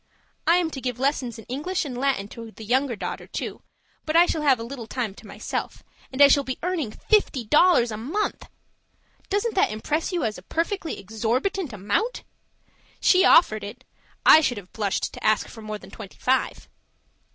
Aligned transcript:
I 0.47 0.55
am 0.55 0.71
to 0.71 0.81
give 0.81 0.97
lessons 0.97 1.37
in 1.37 1.45
English 1.45 1.85
and 1.85 1.95
Latin 1.95 2.27
to 2.29 2.49
the 2.49 2.65
younger 2.65 2.95
daughter, 2.95 3.27
too, 3.27 3.61
but 4.03 4.15
I 4.15 4.25
shall 4.25 4.41
have 4.41 4.59
a 4.59 4.63
little 4.63 4.87
time 4.87 5.13
to 5.13 5.27
myself, 5.27 5.83
and 6.11 6.23
I 6.23 6.27
shall 6.27 6.43
be 6.43 6.57
earning 6.63 6.89
fifty 6.89 7.43
dollars 7.43 7.91
a 7.91 7.97
month! 7.97 8.49
Doesn't 9.29 9.53
that 9.53 9.69
impress 9.69 10.11
you 10.11 10.23
as 10.23 10.39
a 10.39 10.49
perfectly 10.49 10.97
exorbitant 10.97 11.71
amount? 11.71 12.23
She 12.99 13.23
offered 13.23 13.63
it; 13.63 13.83
I 14.25 14.41
should 14.41 14.57
have 14.57 14.73
blushed 14.73 15.13
to 15.13 15.23
ask 15.23 15.47
for 15.47 15.61
more 15.61 15.77
than 15.77 15.91
twenty 15.91 16.17
five. 16.17 16.67